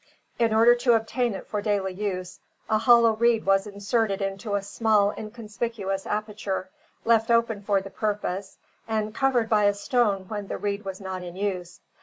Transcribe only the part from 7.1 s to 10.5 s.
open for the purpose, and covered by a stone when